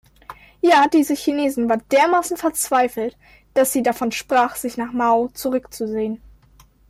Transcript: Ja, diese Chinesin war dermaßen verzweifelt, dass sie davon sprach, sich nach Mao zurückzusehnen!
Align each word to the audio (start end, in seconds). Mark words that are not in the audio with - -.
Ja, 0.61 0.87
diese 0.87 1.13
Chinesin 1.13 1.69
war 1.69 1.77
dermaßen 1.77 2.35
verzweifelt, 2.35 3.15
dass 3.53 3.71
sie 3.71 3.83
davon 3.83 4.11
sprach, 4.11 4.55
sich 4.55 4.75
nach 4.75 4.93
Mao 4.93 5.27
zurückzusehnen! 5.27 6.19